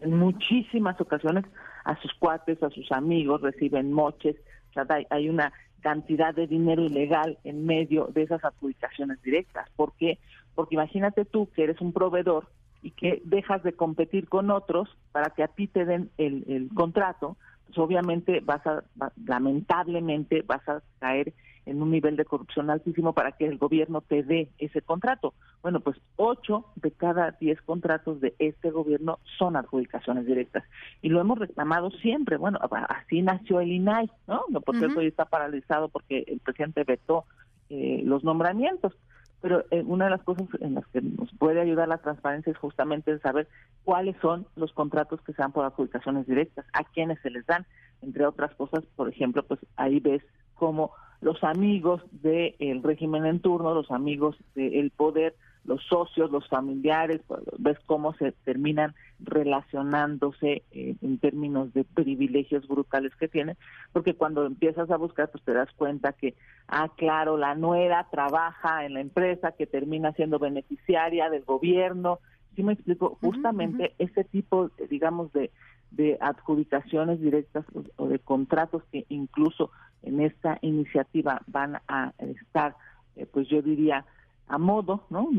en 0.01 0.17
muchísimas 0.17 0.99
ocasiones 0.99 1.45
a 1.85 1.99
sus 2.01 2.13
cuates, 2.15 2.61
a 2.61 2.69
sus 2.69 2.91
amigos, 2.91 3.41
reciben 3.41 3.93
moches, 3.93 4.35
o 4.69 4.73
sea, 4.73 4.85
hay, 5.09 5.29
una 5.29 5.51
cantidad 5.81 6.33
de 6.33 6.47
dinero 6.47 6.83
ilegal 6.83 7.37
en 7.43 7.65
medio 7.65 8.07
de 8.13 8.23
esas 8.23 8.43
adjudicaciones 8.43 9.21
directas. 9.21 9.69
¿Por 9.75 9.93
qué? 9.93 10.19
Porque 10.55 10.75
imagínate 10.75 11.25
tú 11.25 11.49
que 11.53 11.63
eres 11.63 11.81
un 11.81 11.91
proveedor 11.91 12.47
y 12.81 12.91
que 12.91 13.21
dejas 13.25 13.63
de 13.63 13.73
competir 13.73 14.27
con 14.27 14.51
otros 14.51 14.89
para 15.11 15.31
que 15.31 15.43
a 15.43 15.47
ti 15.47 15.67
te 15.67 15.85
den 15.85 16.09
el, 16.17 16.69
contrato, 16.73 17.37
pues 17.65 17.77
obviamente 17.77 18.39
vas 18.41 18.65
a, 18.65 18.83
lamentablemente 19.25 20.41
vas 20.43 20.67
a 20.67 20.81
caer 20.99 21.33
en 21.65 21.81
un 21.81 21.91
nivel 21.91 22.15
de 22.15 22.25
corrupción 22.25 22.69
altísimo 22.69 23.13
para 23.13 23.33
que 23.33 23.45
el 23.45 23.57
gobierno 23.57 24.01
te 24.01 24.23
dé 24.23 24.49
ese 24.57 24.81
contrato. 24.81 25.33
Bueno, 25.61 25.79
pues 25.79 25.97
ocho 26.15 26.65
de 26.75 26.91
cada 26.91 27.31
diez 27.39 27.61
contratos 27.61 28.19
de 28.19 28.33
este 28.39 28.71
gobierno 28.71 29.19
son 29.37 29.55
adjudicaciones 29.55 30.25
directas 30.25 30.63
y 31.01 31.09
lo 31.09 31.21
hemos 31.21 31.37
reclamado 31.37 31.91
siempre. 31.91 32.37
Bueno, 32.37 32.59
así 32.89 33.21
nació 33.21 33.59
el 33.59 33.71
INAI, 33.71 34.09
¿no? 34.27 34.43
No 34.49 34.61
porque 34.61 34.85
hoy 34.85 35.07
está 35.07 35.25
paralizado 35.25 35.89
porque 35.89 36.23
el 36.27 36.39
presidente 36.39 36.83
vetó 36.83 37.25
eh, 37.69 38.01
los 38.03 38.23
nombramientos 38.23 38.93
pero 39.41 39.65
eh, 39.71 39.83
una 39.85 40.05
de 40.05 40.11
las 40.11 40.23
cosas 40.23 40.47
en 40.61 40.75
las 40.75 40.85
que 40.87 41.01
nos 41.01 41.31
puede 41.37 41.59
ayudar 41.59 41.87
la 41.87 41.97
transparencia 41.97 42.51
es 42.51 42.57
justamente 42.57 43.17
saber 43.19 43.47
cuáles 43.83 44.15
son 44.21 44.45
los 44.55 44.71
contratos 44.71 45.19
que 45.21 45.33
se 45.33 45.41
dan 45.41 45.51
por 45.51 45.65
adjudicaciones 45.65 46.27
directas, 46.27 46.65
a 46.73 46.83
quiénes 46.83 47.19
se 47.21 47.31
les 47.31 47.45
dan, 47.47 47.65
entre 48.01 48.25
otras 48.25 48.53
cosas, 48.55 48.85
por 48.95 49.09
ejemplo, 49.09 49.43
pues 49.43 49.59
ahí 49.75 49.99
ves 49.99 50.21
cómo 50.53 50.91
los 51.21 51.43
amigos 51.43 52.01
del 52.11 52.81
régimen 52.83 53.25
en 53.25 53.39
turno, 53.39 53.73
los 53.73 53.91
amigos 53.91 54.35
del 54.55 54.91
poder, 54.91 55.35
los 55.63 55.83
socios, 55.85 56.31
los 56.31 56.47
familiares, 56.47 57.21
pues, 57.27 57.41
ves 57.59 57.77
cómo 57.85 58.13
se 58.15 58.31
terminan 58.31 58.95
relacionándose 59.19 60.63
eh, 60.71 60.95
en 60.99 61.19
términos 61.19 61.71
de 61.73 61.83
privilegios 61.83 62.67
brutales 62.67 63.15
que 63.15 63.27
tienen, 63.27 63.55
porque 63.93 64.15
cuando 64.15 64.45
empiezas 64.45 64.89
a 64.89 64.97
buscar, 64.97 65.29
pues 65.29 65.43
te 65.43 65.53
das 65.53 65.69
cuenta 65.77 66.13
que, 66.13 66.33
ah, 66.67 66.89
claro, 66.97 67.37
la 67.37 67.53
nuera 67.53 68.07
trabaja 68.09 68.85
en 68.85 68.95
la 68.95 69.01
empresa 69.01 69.51
que 69.51 69.67
termina 69.67 70.13
siendo 70.13 70.39
beneficiaria 70.39 71.29
del 71.29 71.43
gobierno. 71.43 72.19
¿Sí 72.55 72.63
me 72.63 72.73
explico? 72.73 73.17
Justamente 73.21 73.93
ese 73.99 74.23
tipo, 74.23 74.71
digamos, 74.89 75.31
de, 75.31 75.51
de 75.91 76.17
adjudicaciones 76.19 77.21
directas 77.21 77.65
o 77.95 78.07
de 78.07 78.19
contratos 78.19 78.83
que 78.91 79.05
incluso 79.07 79.71
en 80.03 80.21
esta 80.21 80.57
iniciativa 80.61 81.41
van 81.47 81.79
a 81.87 82.13
estar, 82.19 82.75
eh, 83.15 83.25
pues 83.25 83.47
yo 83.47 83.61
diría, 83.61 84.05
a 84.47 84.57
modo, 84.57 85.05
¿no? 85.09 85.29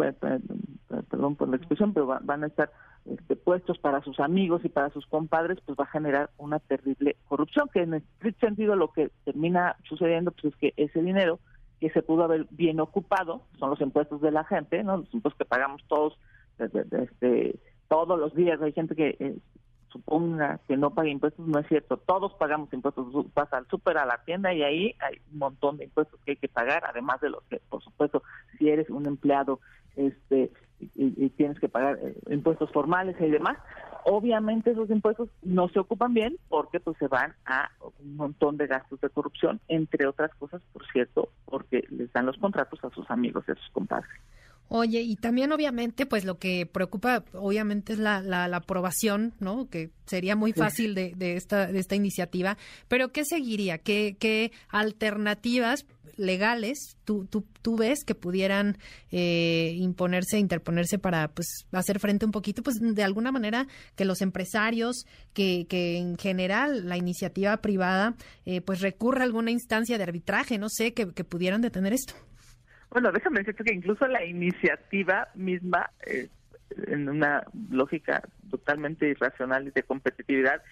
Perdón 1.11 1.37
por 1.37 1.49
la 1.49 1.57
expresión, 1.57 1.93
pero 1.93 2.07
van 2.07 2.45
a 2.45 2.47
estar 2.47 2.73
este, 3.05 3.37
puestos 3.37 3.79
para 3.79 4.01
sus 4.03 4.21
amigos 4.21 4.65
y 4.65 4.69
para 4.69 4.91
sus 4.91 5.07
compadres, 5.07 5.59
pues 5.67 5.77
va 5.79 5.85
a 5.85 5.93
generar 5.93 6.31
una 6.39 6.61
terrible 6.61 7.17
corrupción, 7.29 7.69
que 7.73 7.83
en 7.83 7.95
este 7.95 8.33
sentido 8.41 8.77
lo 8.77 8.93
que 8.93 9.11
termina 9.25 9.77
sucediendo 9.85 10.31
pues 10.31 10.55
es 10.55 10.57
que 10.57 10.75
ese 10.77 11.03
dinero 11.03 11.41
que 11.81 11.91
se 11.91 12.03
pudo 12.03 12.25
haber 12.25 12.47
bien 12.51 12.79
ocupado, 12.79 13.43
son 13.59 13.71
los 13.71 13.81
impuestos 13.81 14.21
de 14.21 14.31
la 14.31 14.45
gente, 14.45 14.85
¿no? 14.85 14.99
Los 14.99 15.13
impuestos 15.13 15.39
que 15.39 15.45
pagamos 15.45 15.83
todos 15.89 16.17
desde 16.59 17.59
todos 17.89 18.19
los 18.19 18.35
días, 18.35 18.63
hay 18.63 18.73
gente 18.73 18.95
que 18.95 19.17
eh, 19.19 19.37
suponga 19.93 20.61
que 20.67 20.77
no 20.77 20.91
pague 20.91 21.11
impuestos, 21.11 21.47
no 21.47 21.59
es 21.59 21.67
cierto. 21.69 21.97
Todos 21.97 22.33
pagamos 22.35 22.73
impuestos. 22.73 23.07
Vas 23.35 23.53
al 23.53 23.67
súper, 23.69 23.99
a 23.99 24.07
la 24.07 24.23
tienda 24.25 24.53
y 24.53 24.63
ahí 24.63 24.97
hay 25.01 25.21
un 25.33 25.39
montón 25.39 25.77
de 25.77 25.85
impuestos 25.85 26.19
que 26.25 26.33
hay 26.33 26.37
que 26.37 26.49
pagar, 26.49 26.83
además 26.87 27.21
de 27.21 27.31
los 27.31 27.43
que, 27.45 27.61
por 27.69 27.83
supuesto, 27.83 28.23
si 28.59 28.69
eres 28.69 28.89
un 28.91 29.07
empleado 29.07 29.61
este 29.97 30.51
y, 30.97 31.29
tienes 31.31 31.61
que 31.61 31.69
pagar 31.69 31.99
eh, 32.03 32.17
impuestos 32.31 32.71
formales 32.73 33.15
y 33.21 33.31
demás, 33.31 33.57
obviamente 34.05 34.73
esos 34.73 34.91
impuestos 34.91 35.29
no 35.43 35.69
se 35.69 35.79
ocupan 35.79 36.13
bien 36.13 36.37
porque 36.49 36.81
pues 36.81 36.97
se 36.99 37.07
van 37.07 37.35
a 37.47 37.71
un 38.01 38.17
montón 38.17 38.57
de 38.57 38.67
gastos 38.67 39.01
de 39.01 39.11
corrupción, 39.11 39.61
entre 39.69 40.07
otras 40.07 40.35
cosas, 40.35 40.61
por 40.73 40.85
cierto, 40.91 41.29
porque 41.45 41.85
les 41.91 42.13
dan 42.13 42.27
los 42.27 42.37
contratos 42.39 42.83
a 42.85 42.91
sus 42.91 43.09
amigos 43.11 43.45
y 43.47 43.53
a 43.53 43.55
sus 43.55 43.71
compadres. 43.71 44.11
Oye, 44.75 45.03
y 45.03 45.17
también 45.17 45.53
obviamente, 45.53 46.07
pues 46.07 46.25
lo 46.25 46.39
que 46.39 46.65
preocupa, 46.65 47.25
obviamente, 47.35 47.93
es 47.93 47.99
la, 47.99 48.23
la, 48.23 48.47
aprobación, 48.57 49.35
¿no? 49.39 49.69
Que 49.69 49.91
sería 50.07 50.35
muy 50.35 50.55
fácil 50.55 50.95
de, 50.95 51.13
de, 51.15 51.37
esta, 51.37 51.67
de 51.67 51.79
esta 51.79 51.95
iniciativa, 51.95 52.57
pero 52.89 53.13
¿qué 53.13 53.27
seguiría? 53.27 53.77
¿Qué, 53.77 54.17
qué 54.19 54.51
alternativas 54.71 55.85
legales 56.17 56.97
tú, 57.05 57.27
tú, 57.27 57.45
tú 57.61 57.77
ves 57.77 58.03
que 58.07 58.15
pudieran 58.15 58.79
eh, 59.11 59.75
imponerse, 59.77 60.39
interponerse 60.39 60.99
para, 60.99 61.29
pues, 61.29 61.67
hacer 61.73 62.01
frente 62.01 62.25
un 62.25 62.33
poquito, 62.33 62.63
pues, 62.63 62.77
de 62.81 63.03
alguna 63.03 63.31
manera 63.31 63.67
que 63.95 64.07
los 64.07 64.23
empresarios, 64.23 65.05
que, 65.35 65.67
que 65.69 65.99
en 65.99 66.17
general 66.17 66.89
la 66.89 66.97
iniciativa 66.97 67.59
privada, 67.59 68.15
eh, 68.47 68.63
pues, 68.63 68.81
recurra 68.81 69.21
a 69.21 69.25
alguna 69.25 69.51
instancia 69.51 69.99
de 69.99 70.05
arbitraje, 70.05 70.57
no 70.57 70.71
sé, 70.71 70.95
que, 70.95 71.13
que 71.13 71.25
pudieran 71.25 71.61
detener 71.61 71.93
esto? 71.93 72.15
Bueno, 72.93 73.11
déjame 73.11 73.41
decirte 73.41 73.65
que 73.65 73.75
incluso 73.75 74.07
la 74.07 74.25
iniciativa 74.25 75.29
misma, 75.35 75.91
eh, 76.07 76.29
en 76.87 77.09
una 77.09 77.43
lógica 77.71 78.23
totalmente 78.51 79.09
irracional 79.09 79.67
y 79.67 79.71
de 79.71 79.83
competitividad, 79.83 80.63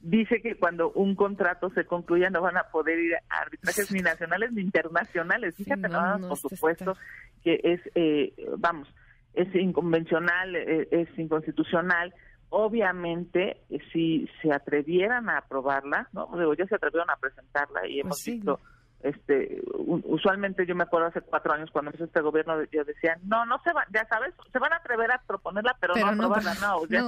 dice 0.00 0.40
que 0.40 0.56
cuando 0.56 0.90
un 0.92 1.14
contrato 1.14 1.68
se 1.70 1.84
concluya 1.84 2.30
no 2.30 2.40
van 2.40 2.56
a 2.56 2.64
poder 2.64 2.98
ir 2.98 3.14
a 3.16 3.40
arbitrajes 3.42 3.92
ni 3.92 4.00
nacionales 4.00 4.52
ni 4.52 4.62
internacionales. 4.62 5.54
Fíjate, 5.56 5.88
no, 5.88 6.28
por 6.28 6.38
supuesto 6.38 6.96
que 7.44 7.60
es, 7.62 7.80
eh, 7.94 8.32
vamos, 8.56 8.88
es 9.34 9.54
inconvencional, 9.54 10.56
eh, 10.56 10.88
es 10.90 11.08
inconstitucional. 11.18 12.14
Obviamente, 12.48 13.60
si 13.92 14.30
se 14.40 14.50
atrevieran 14.50 15.28
a 15.28 15.38
aprobarla, 15.38 16.08
¿no? 16.12 16.30
Digo, 16.38 16.54
ya 16.54 16.66
se 16.66 16.76
atrevieron 16.76 17.10
a 17.10 17.16
presentarla 17.16 17.86
y 17.86 18.00
hemos 18.00 18.22
pues 18.24 18.36
visto 18.36 18.60
este 19.00 19.62
usualmente 19.76 20.66
yo 20.66 20.74
me 20.74 20.84
acuerdo 20.84 21.08
hace 21.08 21.20
cuatro 21.20 21.52
años 21.52 21.70
cuando 21.70 21.90
empezó 21.90 22.04
este 22.04 22.20
gobierno 22.20 22.62
yo 22.72 22.84
decía 22.84 23.18
no 23.24 23.44
no 23.44 23.60
se 23.62 23.72
van 23.72 23.86
ya 23.92 24.06
sabes 24.08 24.34
se 24.50 24.58
van 24.58 24.72
a 24.72 24.76
atrever 24.76 25.12
a 25.12 25.22
proponerla 25.26 25.76
pero, 25.80 25.94
no 25.94 26.06
aprobarla 26.06 26.54
no, 26.54 26.86
ya, 26.88 27.02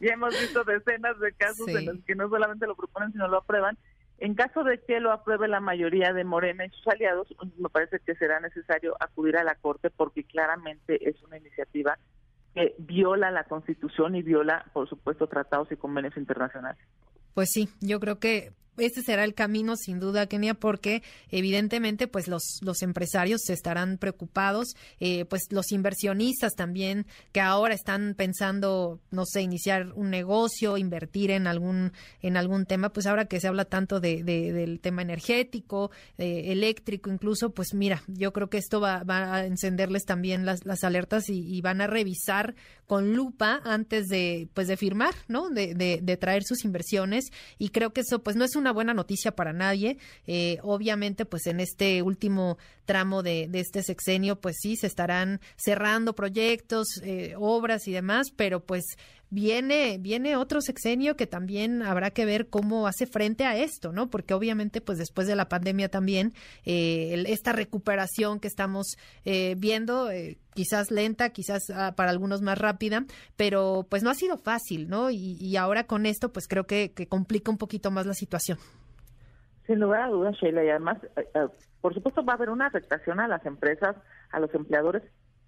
ya, 0.00 0.12
hemos 0.12 0.38
visto 0.40 0.64
decenas 0.64 1.18
de 1.18 1.32
casos 1.32 1.68
en 1.68 1.86
los 1.86 2.04
que 2.04 2.14
no 2.14 2.28
solamente 2.28 2.66
lo 2.66 2.76
proponen 2.76 3.12
sino 3.12 3.28
lo 3.28 3.38
aprueban. 3.38 3.76
En 4.20 4.34
caso 4.34 4.64
de 4.64 4.80
que 4.80 4.98
lo 4.98 5.12
apruebe 5.12 5.46
la 5.46 5.60
mayoría 5.60 6.12
de 6.12 6.24
Morena 6.24 6.64
y 6.64 6.70
sus 6.70 6.88
aliados 6.88 7.28
pues, 7.38 7.56
me 7.56 7.68
parece 7.68 8.00
que 8.00 8.16
será 8.16 8.40
necesario 8.40 8.96
acudir 8.98 9.36
a 9.36 9.44
la 9.44 9.54
corte 9.54 9.90
porque 9.90 10.24
claramente 10.24 11.08
es 11.08 11.22
una 11.22 11.38
iniciativa 11.38 11.98
que 12.54 12.74
viola 12.78 13.30
la 13.30 13.44
Constitución 13.44 14.16
y 14.16 14.22
viola 14.22 14.64
por 14.72 14.88
supuesto 14.88 15.28
tratados 15.28 15.70
y 15.70 15.76
convenios 15.76 16.16
internacionales. 16.16 16.82
Pues 17.34 17.50
sí, 17.52 17.68
yo 17.80 18.00
creo 18.00 18.18
que 18.18 18.52
ese 18.78 19.02
será 19.02 19.24
el 19.24 19.34
camino 19.34 19.76
sin 19.76 20.00
duda, 20.00 20.26
Kenia, 20.26 20.54
porque 20.54 21.02
evidentemente 21.30 22.08
pues 22.08 22.28
los, 22.28 22.58
los 22.62 22.82
empresarios 22.82 23.48
estarán 23.48 23.98
preocupados, 23.98 24.74
eh, 25.00 25.24
pues 25.24 25.42
los 25.50 25.72
inversionistas 25.72 26.54
también 26.54 27.06
que 27.32 27.40
ahora 27.40 27.74
están 27.74 28.14
pensando, 28.16 29.00
no 29.10 29.24
sé, 29.26 29.42
iniciar 29.42 29.92
un 29.94 30.10
negocio, 30.10 30.76
invertir 30.76 31.30
en 31.30 31.46
algún, 31.46 31.92
en 32.22 32.36
algún 32.36 32.66
tema, 32.66 32.92
pues 32.92 33.06
ahora 33.06 33.26
que 33.26 33.40
se 33.40 33.48
habla 33.48 33.64
tanto 33.64 34.00
de, 34.00 34.22
del 34.22 34.80
tema 34.80 35.02
energético, 35.02 35.90
eh, 36.16 36.52
eléctrico 36.52 37.10
incluso, 37.10 37.50
pues 37.50 37.74
mira, 37.74 38.02
yo 38.06 38.32
creo 38.32 38.50
que 38.50 38.58
esto 38.58 38.80
va, 38.80 39.02
va 39.04 39.34
a 39.34 39.46
encenderles 39.46 40.04
también 40.04 40.44
las, 40.46 40.64
las 40.64 40.84
alertas 40.84 41.28
y, 41.28 41.58
van 41.58 41.80
a 41.80 41.88
revisar 41.88 42.54
con 42.86 43.14
lupa 43.14 43.60
antes 43.64 44.06
de, 44.06 44.48
pues 44.54 44.68
de 44.68 44.76
firmar, 44.76 45.12
¿no? 45.26 45.50
De, 45.50 45.74
de, 45.74 45.98
de 46.00 46.16
traer 46.16 46.44
sus 46.44 46.64
inversiones 46.64 47.26
y 47.58 47.70
creo 47.70 47.92
que 47.92 48.02
eso 48.02 48.22
pues 48.22 48.36
no 48.36 48.44
es 48.44 48.54
una 48.54 48.67
buena 48.72 48.94
noticia 48.94 49.34
para 49.34 49.52
nadie. 49.52 49.98
Eh, 50.26 50.58
obviamente, 50.62 51.24
pues 51.24 51.46
en 51.46 51.60
este 51.60 52.02
último 52.02 52.58
tramo 52.84 53.22
de, 53.22 53.48
este 53.52 53.82
sexenio, 53.82 54.40
pues 54.40 54.56
sí, 54.60 54.76
se 54.76 54.86
estarán 54.86 55.40
cerrando 55.56 56.14
proyectos, 56.14 56.86
eh, 57.02 57.34
obras 57.36 57.86
y 57.86 57.92
demás, 57.92 58.28
pero 58.34 58.60
pues 58.64 58.84
viene 59.30 59.98
viene 60.00 60.36
otro 60.36 60.60
sexenio 60.60 61.16
que 61.16 61.26
también 61.26 61.82
habrá 61.82 62.10
que 62.10 62.24
ver 62.24 62.48
cómo 62.48 62.86
hace 62.86 63.06
frente 63.06 63.44
a 63.44 63.56
esto, 63.56 63.92
¿no? 63.92 64.08
Porque 64.10 64.34
obviamente, 64.34 64.80
pues 64.80 64.98
después 64.98 65.26
de 65.26 65.36
la 65.36 65.48
pandemia 65.48 65.88
también 65.88 66.32
eh, 66.64 67.24
esta 67.26 67.52
recuperación 67.52 68.40
que 68.40 68.48
estamos 68.48 68.96
viendo, 69.24 70.08
quizás 70.54 70.90
lenta, 70.90 71.30
quizás 71.30 71.70
ah, 71.70 71.94
para 71.96 72.10
algunos 72.10 72.42
más 72.42 72.58
rápida, 72.58 73.04
pero 73.36 73.86
pues 73.88 74.02
no 74.02 74.10
ha 74.10 74.14
sido 74.14 74.38
fácil, 74.38 74.88
¿no? 74.88 75.10
Y, 75.10 75.56
ahora 75.56 75.84
con 75.84 76.04
esto, 76.04 76.32
pues 76.32 76.48
creo 76.48 76.64
que, 76.64 76.92
que 76.92 77.06
complica 77.06 77.50
un 77.50 77.58
poquito 77.58 77.90
más 77.90 78.06
la 78.06 78.14
situación. 78.14 78.58
Sin 79.68 79.80
lugar 79.80 80.00
a 80.00 80.08
dudas, 80.08 80.34
Sheila, 80.36 80.64
y 80.64 80.70
además, 80.70 80.98
eh, 81.16 81.28
eh, 81.34 81.46
por 81.82 81.92
supuesto, 81.92 82.24
va 82.24 82.32
a 82.32 82.36
haber 82.36 82.48
una 82.48 82.66
afectación 82.66 83.20
a 83.20 83.28
las 83.28 83.44
empresas, 83.44 83.94
a 84.32 84.40
los 84.40 84.52
empleadores, 84.54 85.02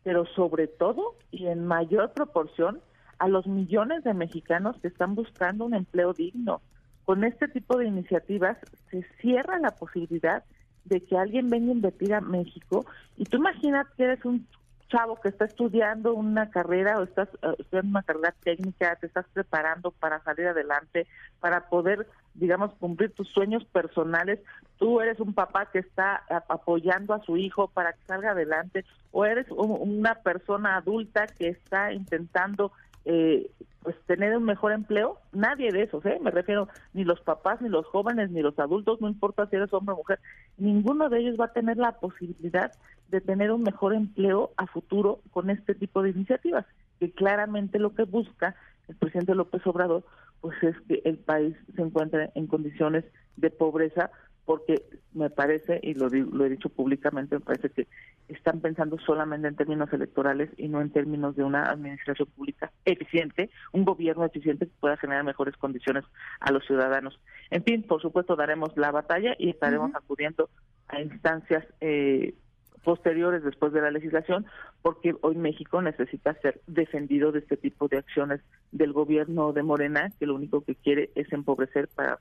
pero 0.04 0.26
sobre 0.37 0.66
todo 0.68 1.16
y 1.30 1.46
en 1.46 1.66
mayor 1.66 2.12
proporción 2.12 2.80
a 3.20 3.28
los 3.28 3.46
millones 3.46 4.02
de 4.02 4.14
mexicanos 4.14 4.76
que 4.80 4.88
están 4.88 5.14
buscando 5.14 5.66
un 5.66 5.74
empleo 5.74 6.14
digno. 6.14 6.62
Con 7.04 7.22
este 7.22 7.48
tipo 7.48 7.76
de 7.76 7.86
iniciativas 7.86 8.56
se 8.90 9.04
cierra 9.20 9.58
la 9.58 9.72
posibilidad 9.72 10.42
de 10.86 11.02
que 11.02 11.18
alguien 11.18 11.50
venga 11.50 11.70
a 11.70 11.74
invertir 11.74 12.14
a 12.14 12.22
México. 12.22 12.86
Y 13.18 13.24
tú 13.24 13.36
imaginas 13.36 13.86
que 13.96 14.04
eres 14.04 14.24
un 14.24 14.46
chavo 14.88 15.20
que 15.20 15.28
está 15.28 15.44
estudiando 15.44 16.14
una 16.14 16.50
carrera 16.50 16.98
o 16.98 17.04
estás 17.04 17.28
eh, 17.42 17.54
estudiando 17.58 17.90
una 17.90 18.02
carrera 18.02 18.34
técnica, 18.42 18.96
te 18.96 19.06
estás 19.06 19.26
preparando 19.34 19.90
para 19.90 20.22
salir 20.22 20.48
adelante, 20.48 21.06
para 21.40 21.68
poder, 21.68 22.08
digamos, 22.32 22.72
cumplir 22.74 23.12
tus 23.12 23.28
sueños 23.28 23.64
personales, 23.66 24.40
tú 24.78 25.02
eres 25.02 25.20
un 25.20 25.34
papá 25.34 25.66
que 25.66 25.80
está 25.80 26.22
apoyando 26.48 27.12
a 27.12 27.22
su 27.22 27.36
hijo 27.36 27.68
para 27.68 27.92
que 27.92 28.02
salga 28.06 28.30
adelante, 28.30 28.86
o 29.12 29.26
eres 29.26 29.46
una 29.50 30.14
persona 30.16 30.76
adulta 30.76 31.26
que 31.26 31.48
está 31.48 31.92
intentando 31.92 32.72
eh, 33.04 33.50
pues 33.83 33.97
tener 34.07 34.37
un 34.37 34.45
mejor 34.45 34.73
empleo, 34.73 35.19
nadie 35.33 35.73
de 35.73 35.85
esos, 35.85 36.04
¿eh? 36.04 36.19
me 36.21 36.30
refiero, 36.30 36.69
ni 36.92 37.04
los 37.04 37.21
papás, 37.21 37.62
ni 37.62 37.69
los 37.69 37.87
jóvenes, 37.87 38.30
ni 38.30 38.42
los 38.42 38.59
adultos, 38.59 39.00
no 39.00 39.09
importa 39.09 39.47
si 39.47 39.57
eres 39.57 39.73
hombre 39.73 39.95
o 39.95 39.99
mujer, 39.99 40.21
ninguno 40.59 41.09
de 41.09 41.21
ellos 41.21 41.40
va 41.40 41.47
a 41.47 41.52
tener 41.52 41.78
la 41.78 41.92
posibilidad 41.92 42.73
de 43.09 43.21
tener 43.21 43.50
un 43.50 43.62
mejor 43.62 43.95
empleo 43.95 44.50
a 44.57 44.66
futuro 44.66 45.21
con 45.30 45.49
este 45.49 45.75
tipo 45.75 46.02
de 46.02 46.11
iniciativas, 46.11 46.66
que 46.99 47.11
claramente 47.11 47.78
lo 47.78 47.95
que 47.95 48.04
busca 48.04 48.54
el 48.88 48.97
presidente 48.97 49.35
López 49.35 49.66
Obrador, 49.66 50.04
pues 50.42 50.62
es 50.62 50.76
que 50.87 51.00
el 51.04 51.16
país 51.16 51.57
se 51.75 51.83
encuentre 51.83 52.30
en 52.35 52.47
condiciones 52.47 53.04
de 53.37 53.50
pobreza 53.50 54.11
porque 54.50 54.83
me 55.14 55.30
parece, 55.30 55.78
y 55.80 55.95
lo, 55.95 56.09
lo, 56.09 56.45
he 56.45 56.49
dicho 56.49 56.71
públicamente, 56.71 57.37
me 57.37 57.40
parece 57.40 57.71
que 57.71 57.87
están 58.26 58.59
pensando 58.59 58.99
solamente 58.99 59.47
en 59.47 59.54
términos 59.54 59.92
electorales 59.92 60.50
y 60.57 60.66
no 60.66 60.80
en 60.80 60.90
términos 60.90 61.37
de 61.37 61.45
una 61.45 61.71
administración 61.71 62.26
pública 62.35 62.73
eficiente, 62.85 63.49
un 63.71 63.85
gobierno 63.85 64.25
eficiente 64.25 64.66
que 64.66 64.73
pueda 64.80 64.97
generar 64.97 65.23
mejores 65.23 65.57
condiciones 65.57 66.02
a 66.40 66.50
los 66.50 66.66
ciudadanos. 66.66 67.21
En 67.50 67.62
fin, 67.62 67.85
por 67.85 68.02
supuesto, 68.02 68.35
daremos 68.35 68.76
la 68.76 68.90
batalla 68.90 69.37
y 69.38 69.50
estaremos 69.50 69.95
acudiendo 69.95 70.50
a 70.88 71.00
instancias 71.00 71.64
eh, 71.80 72.35
posteriores 72.83 73.45
después 73.45 73.73
de 73.73 73.83
la 73.83 73.92
legislación, 73.92 74.47
porque 74.83 75.14
hoy 75.21 75.37
México 75.37 75.80
necesita 75.80 76.35
ser 76.40 76.61
defendido 76.66 77.30
de 77.30 77.38
este 77.38 77.57
tipo 77.57 77.87
de 77.87 77.99
acciones 77.99 78.40
del 78.73 78.92
gobierno 78.92 79.52
de 79.52 79.62
Morena, 79.62 80.11
que 80.19 80.26
lo 80.26 80.35
único 80.35 80.62
que 80.62 80.75
quiere 80.75 81.11
es 81.14 81.33
empobrecer 81.33 81.87
para 81.87 82.19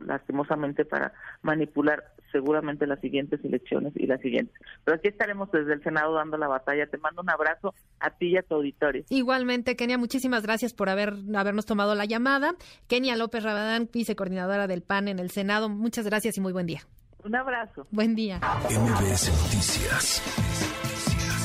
lastimosamente 0.00 0.84
para 0.84 1.12
manipular 1.42 2.04
seguramente 2.32 2.86
las 2.86 3.00
siguientes 3.00 3.44
elecciones 3.44 3.92
y 3.96 4.06
las 4.06 4.20
siguientes. 4.20 4.54
Pero 4.84 4.96
aquí 4.96 5.08
estaremos 5.08 5.50
desde 5.52 5.74
el 5.74 5.82
Senado 5.82 6.14
dando 6.14 6.36
la 6.36 6.48
batalla. 6.48 6.86
Te 6.86 6.98
mando 6.98 7.22
un 7.22 7.30
abrazo 7.30 7.74
a 8.00 8.10
ti 8.10 8.30
y 8.30 8.36
a 8.36 8.42
tu 8.42 8.56
auditorio. 8.56 9.04
Igualmente, 9.08 9.76
Kenia, 9.76 9.98
muchísimas 9.98 10.42
gracias 10.42 10.74
por 10.74 10.88
haber 10.88 11.14
habernos 11.34 11.64
tomado 11.64 11.94
la 11.94 12.04
llamada. 12.04 12.54
Kenia 12.88 13.16
López 13.16 13.44
Rabadán, 13.44 13.88
vicecoordinadora 13.92 14.66
del 14.66 14.82
PAN 14.82 15.08
en 15.08 15.20
el 15.20 15.30
Senado. 15.30 15.68
Muchas 15.68 16.06
gracias 16.06 16.36
y 16.36 16.40
muy 16.40 16.52
buen 16.52 16.66
día. 16.66 16.80
Un 17.24 17.36
abrazo. 17.36 17.86
Buen 17.90 18.14
día. 18.14 18.40
MBS 18.68 19.30
Noticias 19.44 20.22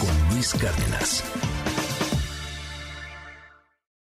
con 0.01 0.35
Luis 0.35 0.53
Cárdenas. 0.53 1.48